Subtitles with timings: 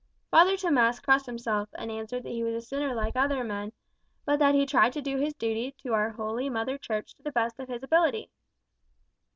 [0.31, 3.71] Father Tomas crossed himself, and answered that he was a sinner like other men,
[4.25, 7.31] but that he tried to do his duty to our holy Mother Church to the
[7.31, 8.31] best of his ability.